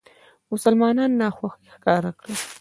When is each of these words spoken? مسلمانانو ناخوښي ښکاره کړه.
مسلمانانو 0.51 1.17
ناخوښي 1.21 1.67
ښکاره 1.75 2.11
کړه. 2.19 2.33